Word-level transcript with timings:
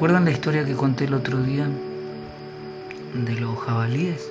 ¿Recuerdan 0.00 0.24
la 0.24 0.30
historia 0.30 0.64
que 0.64 0.72
conté 0.72 1.04
el 1.04 1.12
otro 1.12 1.42
día 1.42 1.68
de 3.12 3.34
los 3.34 3.58
jabalíes? 3.58 4.30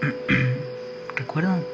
¿Recuerdan? 1.16 1.64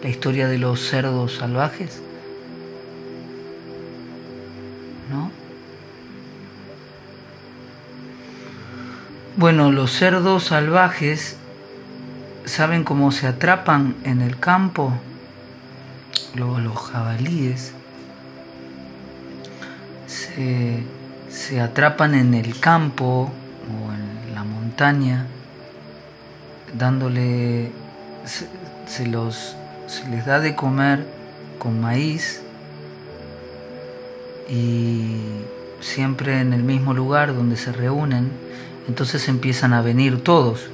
La 0.00 0.08
historia 0.08 0.46
de 0.46 0.58
los 0.58 0.78
cerdos 0.78 1.38
salvajes. 1.38 2.00
¿No? 5.10 5.32
Bueno, 9.38 9.72
los 9.72 9.90
cerdos 9.90 10.44
salvajes 10.44 11.36
saben 12.44 12.84
cómo 12.84 13.10
se 13.10 13.26
atrapan 13.26 13.96
en 14.04 14.20
el 14.20 14.38
campo. 14.38 14.92
Luego 16.36 16.60
los 16.60 16.76
jabalíes 16.78 17.74
se, 20.34 20.82
se 21.30 21.60
atrapan 21.60 22.14
en 22.14 22.34
el 22.34 22.58
campo 22.60 23.30
o 23.68 23.92
en 23.92 24.34
la 24.34 24.44
montaña 24.44 25.26
dándole 26.72 27.70
se, 28.86 29.06
los 29.06 29.56
se 29.86 30.08
les 30.08 30.24
da 30.26 30.40
de 30.40 30.54
comer 30.54 31.04
con 31.58 31.80
maíz 31.80 32.42
y 34.48 35.16
siempre 35.80 36.40
en 36.40 36.52
el 36.52 36.62
mismo 36.62 36.94
lugar 36.94 37.34
donde 37.34 37.56
se 37.56 37.72
reúnen, 37.72 38.30
entonces 38.88 39.28
empiezan 39.28 39.72
a 39.72 39.80
venir 39.80 40.22
todos. 40.22 40.68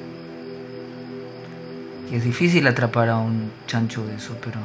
Y 2.10 2.16
es 2.16 2.24
difícil 2.24 2.66
atrapar 2.66 3.08
a 3.08 3.18
un 3.18 3.50
chancho 3.66 4.04
de 4.06 4.16
eso, 4.16 4.36
pero 4.42 4.58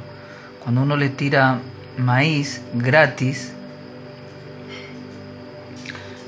cuando 0.64 0.82
uno 0.82 0.96
le 0.96 1.10
tira 1.10 1.60
maíz 1.98 2.62
gratis, 2.74 3.52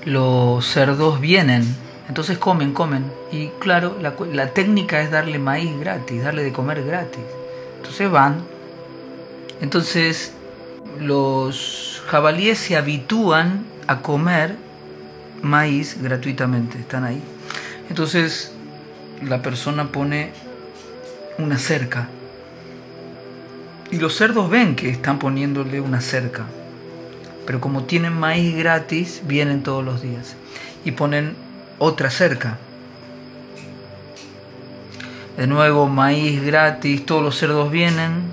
los 0.05 0.65
cerdos 0.65 1.19
vienen 1.19 1.65
entonces 2.07 2.37
comen, 2.37 2.73
comen. 2.73 3.11
Y 3.31 3.47
claro, 3.59 3.97
la, 3.99 4.53
técnica 4.53 5.01
es 5.01 5.11
darle 5.11 5.39
maíz 5.39 5.77
gratis, 5.79 6.23
darle 6.23 6.43
de 6.43 6.53
comer 6.53 6.83
gratis. 6.83 7.23
Entonces 7.77 8.09
van. 8.09 8.37
Entonces 9.61 10.33
los 10.99 12.03
jabalíes 12.07 12.59
se 12.59 12.77
habitúan 12.77 13.65
a 13.87 14.01
comer 14.01 14.55
maíz 15.41 16.01
gratuitamente, 16.01 16.79
están 16.79 17.03
ahí. 17.05 17.21
Entonces 17.89 18.53
la 19.21 19.41
persona 19.41 19.91
pone 19.91 20.31
una 21.37 21.57
cerca. 21.57 22.07
Y 23.91 23.97
los 23.97 24.15
cerdos 24.15 24.49
ven 24.49 24.75
que 24.75 24.89
están 24.89 25.19
poniéndole 25.19 25.79
una 25.81 26.01
cerca. 26.01 26.45
Pero 27.45 27.61
como 27.61 27.83
tienen 27.83 28.13
maíz 28.13 28.55
gratis, 28.55 29.21
vienen 29.25 29.63
todos 29.63 29.83
los 29.83 30.01
días. 30.01 30.35
Y 30.83 30.91
ponen 30.91 31.35
otra 31.77 32.09
cerca. 32.09 32.57
De 35.37 35.47
nuevo, 35.47 35.87
maíz 35.87 36.43
gratis, 36.43 37.05
todos 37.05 37.21
los 37.21 37.37
cerdos 37.37 37.69
vienen. 37.69 38.23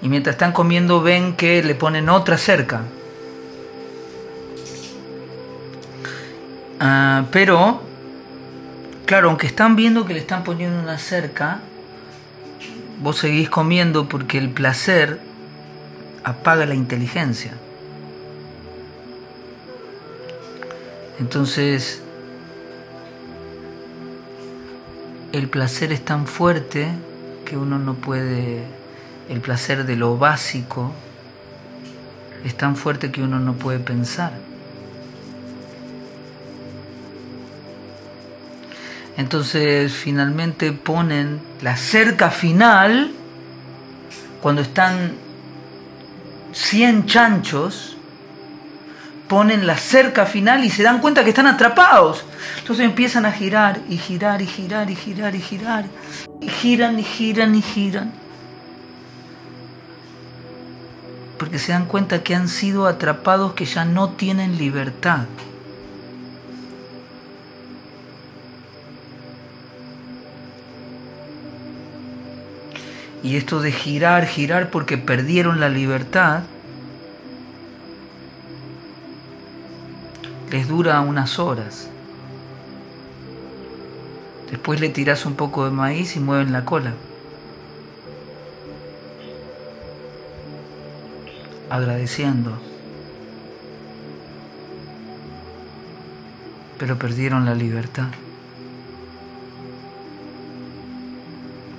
Y 0.00 0.08
mientras 0.08 0.34
están 0.34 0.52
comiendo 0.52 1.02
ven 1.02 1.34
que 1.34 1.62
le 1.62 1.74
ponen 1.74 2.08
otra 2.08 2.38
cerca. 2.38 2.82
Ah, 6.80 7.24
pero, 7.32 7.82
claro, 9.04 9.28
aunque 9.28 9.48
están 9.48 9.74
viendo 9.74 10.06
que 10.06 10.14
le 10.14 10.20
están 10.20 10.44
poniendo 10.44 10.80
una 10.80 10.98
cerca, 10.98 11.58
vos 13.02 13.18
seguís 13.18 13.50
comiendo 13.50 14.08
porque 14.08 14.38
el 14.38 14.50
placer 14.50 15.27
apaga 16.30 16.66
la 16.66 16.74
inteligencia. 16.74 17.52
Entonces, 21.18 22.02
el 25.32 25.48
placer 25.48 25.92
es 25.92 26.04
tan 26.04 26.26
fuerte 26.26 26.88
que 27.44 27.56
uno 27.56 27.78
no 27.78 27.94
puede, 27.94 28.62
el 29.28 29.40
placer 29.40 29.84
de 29.84 29.96
lo 29.96 30.16
básico 30.16 30.92
es 32.44 32.56
tan 32.56 32.76
fuerte 32.76 33.10
que 33.10 33.22
uno 33.22 33.38
no 33.40 33.54
puede 33.54 33.78
pensar. 33.78 34.32
Entonces 39.16 39.92
finalmente 39.92 40.72
ponen 40.72 41.40
la 41.60 41.76
cerca 41.76 42.30
final 42.30 43.10
cuando 44.40 44.62
están 44.62 45.27
100 46.52 47.06
chanchos 47.06 47.96
ponen 49.28 49.66
la 49.66 49.76
cerca 49.76 50.26
final 50.26 50.64
y 50.64 50.70
se 50.70 50.82
dan 50.82 51.00
cuenta 51.00 51.22
que 51.22 51.30
están 51.30 51.46
atrapados. 51.46 52.24
Entonces 52.58 52.84
empiezan 52.84 53.26
a 53.26 53.32
girar 53.32 53.80
y 53.88 53.98
girar 53.98 54.42
y 54.42 54.46
girar 54.46 54.90
y 54.90 54.96
girar 54.96 55.34
y 55.34 55.40
girar. 55.40 55.84
Y 56.40 56.48
giran 56.48 56.98
y 56.98 57.04
giran 57.04 57.54
y 57.54 57.62
giran. 57.62 58.12
Porque 61.38 61.58
se 61.58 61.72
dan 61.72 61.84
cuenta 61.84 62.22
que 62.22 62.34
han 62.34 62.48
sido 62.48 62.86
atrapados 62.86 63.52
que 63.52 63.66
ya 63.66 63.84
no 63.84 64.10
tienen 64.10 64.58
libertad. 64.58 65.26
Y 73.22 73.36
esto 73.36 73.60
de 73.60 73.72
girar, 73.72 74.26
girar 74.26 74.70
porque 74.70 74.96
perdieron 74.96 75.60
la 75.60 75.68
libertad, 75.68 76.42
les 80.50 80.68
dura 80.68 81.00
unas 81.00 81.38
horas. 81.38 81.90
Después 84.50 84.80
le 84.80 84.88
tiras 84.88 85.26
un 85.26 85.34
poco 85.34 85.64
de 85.64 85.70
maíz 85.70 86.16
y 86.16 86.20
mueven 86.20 86.52
la 86.52 86.64
cola. 86.64 86.94
Agradeciendo. 91.68 92.52
Pero 96.78 96.98
perdieron 96.98 97.44
la 97.44 97.54
libertad. 97.54 98.08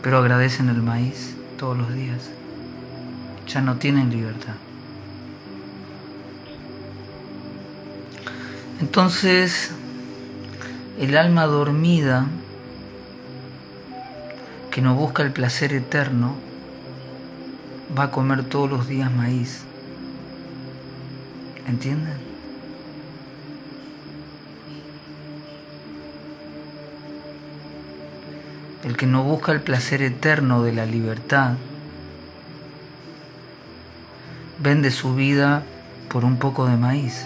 Pero 0.01 0.19
agradecen 0.19 0.69
el 0.69 0.81
maíz 0.81 1.35
todos 1.57 1.77
los 1.77 1.93
días. 1.93 2.29
Ya 3.47 3.61
no 3.61 3.77
tienen 3.77 4.09
libertad. 4.09 4.55
Entonces, 8.79 9.71
el 10.99 11.17
alma 11.17 11.45
dormida, 11.45 12.27
que 14.71 14.81
no 14.81 14.95
busca 14.95 15.23
el 15.23 15.31
placer 15.31 15.73
eterno, 15.73 16.35
va 17.97 18.03
a 18.03 18.11
comer 18.11 18.43
todos 18.43 18.69
los 18.69 18.87
días 18.87 19.11
maíz. 19.11 19.63
¿Entienden? 21.67 22.28
El 28.83 28.95
que 28.95 29.05
no 29.05 29.23
busca 29.23 29.51
el 29.51 29.61
placer 29.61 30.01
eterno 30.01 30.63
de 30.63 30.71
la 30.71 30.85
libertad, 30.85 31.55
vende 34.59 34.91
su 34.91 35.15
vida 35.15 35.63
por 36.09 36.25
un 36.25 36.37
poco 36.37 36.65
de 36.65 36.77
maíz. 36.77 37.25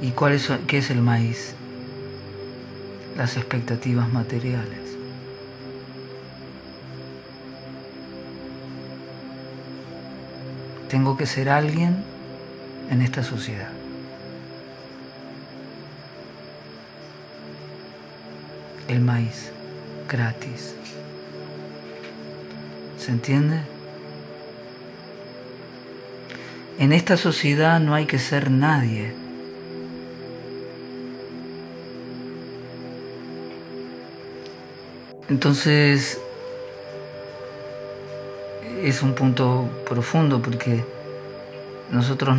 ¿Y 0.00 0.10
cuál 0.10 0.34
es, 0.34 0.52
qué 0.66 0.78
es 0.78 0.90
el 0.90 1.00
maíz? 1.00 1.54
Las 3.16 3.36
expectativas 3.36 4.12
materiales. 4.12 4.93
Tengo 10.94 11.16
que 11.16 11.26
ser 11.26 11.48
alguien 11.48 12.04
en 12.88 13.02
esta 13.02 13.24
sociedad. 13.24 13.72
El 18.86 19.00
maíz, 19.00 19.50
gratis. 20.08 20.76
¿Se 22.96 23.10
entiende? 23.10 23.58
En 26.78 26.92
esta 26.92 27.16
sociedad 27.16 27.80
no 27.80 27.94
hay 27.94 28.06
que 28.06 28.20
ser 28.20 28.52
nadie. 28.52 29.12
Entonces, 35.28 36.20
es 38.84 39.02
un 39.02 39.14
punto 39.14 39.68
profundo 39.88 40.42
porque 40.42 40.84
nosotros 41.90 42.36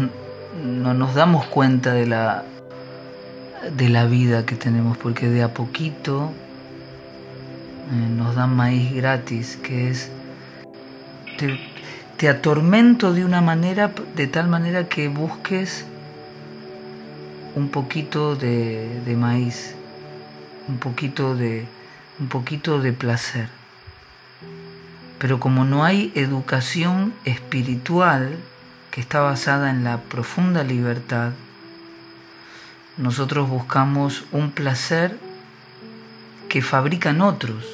no 0.64 0.94
nos 0.94 1.16
damos 1.16 1.46
cuenta 1.46 1.94
de 1.94 2.06
la, 2.06 2.44
de 3.76 3.90
la 3.90 4.06
vida 4.06 4.46
que 4.46 4.56
tenemos, 4.56 4.96
porque 4.98 5.28
de 5.28 5.42
a 5.42 5.54
poquito 5.54 6.32
eh, 7.92 8.10
nos 8.16 8.36
dan 8.36 8.56
maíz 8.56 8.94
gratis, 8.94 9.58
que 9.62 9.90
es 9.90 10.12
te, 12.18 12.30
atormento 12.30 13.12
de 13.12 13.26
una 13.26 13.42
manera, 13.42 13.92
de 14.16 14.28
tal 14.28 14.48
manera 14.48 14.88
que 14.88 15.08
busques 15.08 15.86
un 17.56 17.70
poquito 17.70 18.36
de, 18.36 19.02
de 19.04 19.16
maíz, 19.16 19.74
un 20.68 20.78
poquito 20.78 21.36
de, 21.36 21.66
un 22.20 22.28
poquito 22.28 22.80
de 22.80 22.94
placer. 22.94 23.65
Pero 25.20 25.40
como 25.40 25.64
no 25.66 25.84
hay 25.84 26.12
educación 26.16 27.14
espiritual 27.24 28.38
que 28.92 29.02
está 29.02 29.22
basada 29.22 29.70
en 29.70 29.84
la 29.84 30.02
profunda 30.02 30.64
libertad, 30.64 31.32
nosotros 32.98 33.50
buscamos 33.50 34.26
un 34.32 34.52
placer 34.52 35.18
que 36.48 36.62
fabrican 36.62 37.22
otros, 37.22 37.66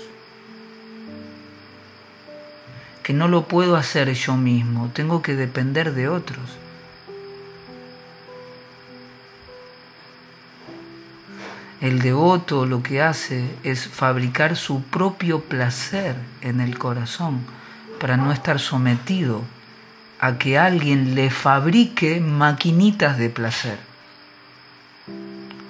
que 3.04 3.14
no 3.14 3.28
lo 3.28 3.48
puedo 3.48 3.76
hacer 3.76 4.12
yo 4.14 4.36
mismo, 4.38 4.90
tengo 4.94 5.22
que 5.22 5.36
depender 5.36 5.94
de 5.94 6.08
otros. 6.08 6.61
El 11.81 12.00
devoto 12.00 12.68
lo 12.68 12.83
que 12.83 13.01
hace 13.01 13.44
es 13.63 13.88
fabricar 13.88 14.56
su 14.56 14.83
propio 14.83 15.42
placer 15.42 16.16
en 16.42 16.62
el 16.62 16.78
corazón 16.78 17.42
para 18.00 18.18
no 18.18 18.31
estar 18.31 18.60
sometido 18.60 19.42
a 20.19 20.38
que 20.38 20.60
alguien 20.60 21.16
le 21.16 21.31
fabrique 21.31 22.19
maquinitas 22.19 23.18
de 23.18 23.31
placer. 23.31 23.80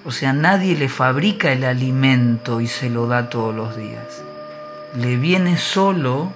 O 0.04 0.12
sea, 0.12 0.34
nadie 0.34 0.76
le 0.76 0.90
fabrica 0.90 1.54
el 1.54 1.64
alimento 1.64 2.60
y 2.60 2.68
se 2.68 2.90
lo 2.90 3.08
da 3.08 3.30
todos 3.30 3.56
los 3.56 3.78
días. 3.78 4.22
Le 4.98 5.16
viene 5.16 5.58
solo 5.58 6.34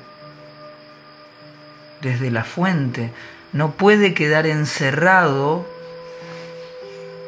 desde 2.01 2.31
la 2.31 2.45
fuente. 2.45 3.11
No 3.51 3.71
puede 3.71 4.13
quedar 4.13 4.47
encerrado 4.47 5.67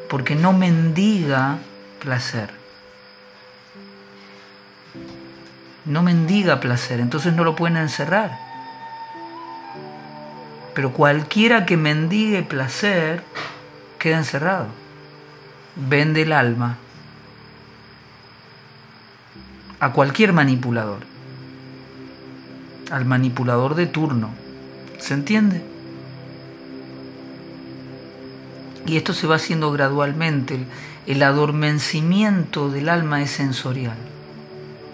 porque 0.08 0.34
no 0.34 0.54
mendiga 0.54 1.58
placer. 1.98 2.50
No 5.84 6.02
mendiga 6.02 6.60
placer, 6.60 7.00
entonces 7.00 7.32
no 7.32 7.44
lo 7.44 7.56
pueden 7.56 7.76
encerrar. 7.76 8.38
Pero 10.74 10.92
cualquiera 10.92 11.66
que 11.66 11.76
mendigue 11.76 12.42
placer 12.42 13.22
queda 13.98 14.18
encerrado 14.18 14.68
vende 15.78 16.22
el 16.22 16.32
alma 16.32 16.76
a 19.80 19.92
cualquier 19.92 20.32
manipulador, 20.32 21.00
al 22.90 23.04
manipulador 23.04 23.76
de 23.76 23.86
turno. 23.86 24.30
¿Se 24.98 25.14
entiende? 25.14 25.62
Y 28.86 28.96
esto 28.96 29.12
se 29.12 29.28
va 29.28 29.36
haciendo 29.36 29.70
gradualmente. 29.70 30.66
El, 31.08 31.22
adormecimiento 31.22 32.68
del 32.68 32.90
alma 32.90 33.22
es 33.22 33.30
sensorial. 33.30 33.96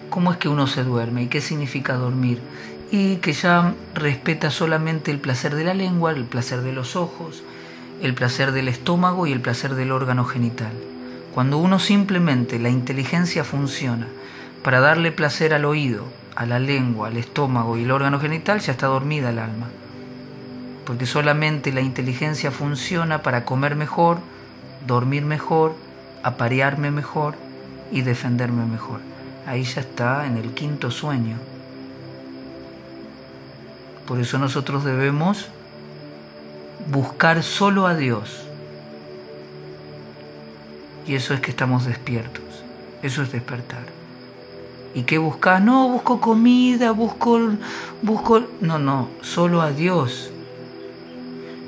¿Cómo 0.09 0.31
es 0.31 0.37
que 0.37 0.47
uno 0.47 0.65
se 0.65 0.85
duerme? 0.85 1.23
¿Y 1.23 1.27
qué 1.27 1.41
significa 1.41 1.95
dormir? 1.95 2.39
Y 2.89 3.17
que 3.17 3.33
ya 3.33 3.73
respeta 3.93 4.49
solamente 4.49 5.11
el 5.11 5.19
placer 5.19 5.55
de 5.55 5.65
la 5.65 5.73
lengua, 5.73 6.11
el 6.11 6.23
placer 6.23 6.61
de 6.61 6.71
los 6.71 6.95
ojos, 6.95 7.43
el 8.01 8.13
placer 8.13 8.53
del 8.53 8.69
estómago 8.69 9.27
y 9.27 9.33
el 9.33 9.41
placer 9.41 9.75
del 9.75 9.91
órgano 9.91 10.23
genital. 10.23 10.71
Cuando 11.33 11.57
uno 11.57 11.79
simplemente 11.79 12.59
la 12.59 12.69
inteligencia 12.69 13.43
funciona 13.43 14.07
para 14.63 14.79
darle 14.79 15.11
placer 15.11 15.53
al 15.53 15.65
oído, 15.65 16.05
a 16.37 16.45
la 16.45 16.59
lengua, 16.59 17.09
al 17.09 17.17
estómago 17.17 17.77
y 17.77 17.83
el 17.83 17.91
órgano 17.91 18.21
genital, 18.21 18.61
ya 18.61 18.71
está 18.71 18.87
dormida 18.87 19.31
el 19.31 19.39
alma. 19.39 19.67
Porque 20.85 21.07
solamente 21.07 21.73
la 21.73 21.81
inteligencia 21.81 22.51
funciona 22.51 23.21
para 23.21 23.43
comer 23.43 23.75
mejor, 23.75 24.19
dormir 24.87 25.25
mejor, 25.25 25.75
aparearme 26.25 26.89
mejor 26.89 27.35
y 27.91 28.01
defenderme 28.01 28.65
mejor. 28.65 28.99
Ahí 29.45 29.63
ya 29.63 29.81
está 29.81 30.25
en 30.25 30.37
el 30.37 30.55
quinto 30.55 30.89
sueño. 30.89 31.37
Por 34.07 34.19
eso 34.19 34.39
nosotros 34.39 34.83
debemos 34.83 35.49
buscar 36.91 37.43
solo 37.43 37.85
a 37.85 37.93
Dios. 37.93 38.41
Y 41.05 41.13
eso 41.13 41.35
es 41.35 41.41
que 41.41 41.51
estamos 41.51 41.85
despiertos. 41.85 42.63
Eso 43.03 43.21
es 43.21 43.31
despertar. 43.31 43.83
¿Y 44.95 45.03
qué 45.03 45.19
buscas? 45.19 45.61
No, 45.61 45.89
busco 45.89 46.19
comida, 46.19 46.89
busco, 46.89 47.39
busco... 48.01 48.41
No, 48.61 48.79
no, 48.79 49.09
solo 49.21 49.61
a 49.61 49.69
Dios. 49.69 50.31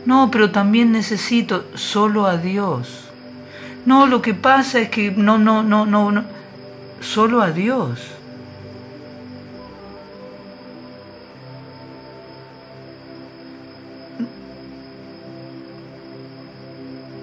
No, 0.08 0.32
pero 0.32 0.50
también 0.50 0.92
necesito 0.92 1.66
solo 1.76 2.26
a 2.26 2.38
Dios. 2.38 3.07
No, 3.88 4.06
lo 4.06 4.22
que 4.22 4.36
pasa 4.36 4.80
es 4.80 4.90
que 4.90 5.10
no, 5.12 5.40
no, 5.40 5.64
no, 5.64 5.86
no, 5.86 6.12
no. 6.12 6.24
Solo 7.00 7.42
a 7.42 7.50
Dios. 7.52 8.18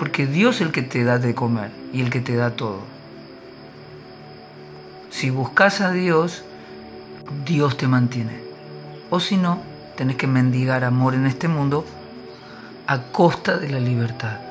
porque 0.05 0.27
Dios 0.27 0.57
es 0.57 0.61
el 0.61 0.71
que 0.71 0.83
te 0.83 1.03
da 1.03 1.19
de 1.19 1.35
comer 1.35 1.71
y 1.93 2.03
el 2.03 2.11
que 2.11 2.21
te 2.21 2.37
da 2.37 2.51
todo. 2.51 2.81
Si 5.09 5.31
buscas 5.31 5.81
a 5.81 5.93
Dios, 5.93 6.45
Dios 7.47 7.79
te 7.79 7.89
mantiene. 7.89 8.39
O 9.09 9.19
si 9.19 9.39
no, 9.39 9.61
tenés 9.97 10.17
que 10.17 10.27
mendigar 10.27 10.85
amor 10.85 11.15
en 11.15 11.27
este 11.27 11.49
mundo 11.49 11.87
a 12.87 13.03
costa 13.13 13.57
de 13.57 13.71
la 13.71 13.81
libertad. 13.81 14.44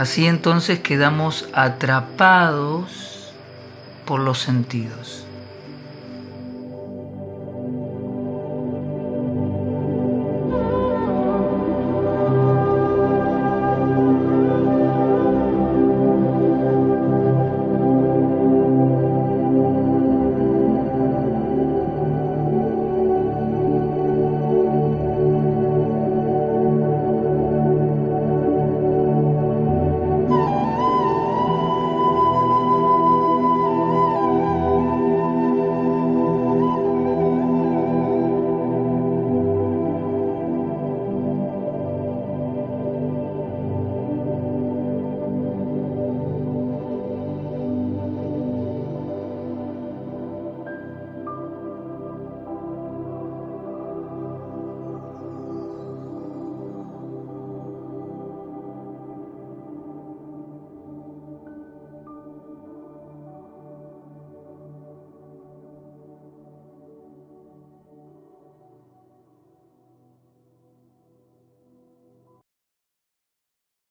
Así 0.00 0.26
entonces 0.26 0.80
quedamos 0.80 1.46
atrapados 1.52 3.34
por 4.06 4.20
los 4.20 4.38
sentidos. 4.38 5.26